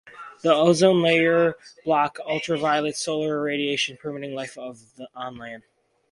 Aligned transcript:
The 0.41 0.51
ozone 0.51 1.03
layer 1.03 1.59
blocks 1.85 2.19
ultraviolet 2.21 2.95
solar 2.95 3.39
radiation, 3.39 3.97
permitting 3.97 4.33
life 4.33 4.57
on 4.57 5.37
land. 5.37 5.63